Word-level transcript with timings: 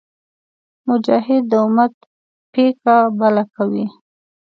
مجاهد 0.87 1.43
د 1.51 1.53
امت 1.65 1.93
پیکه 2.53 2.97
بله 3.19 3.43
کوي. 3.55 3.85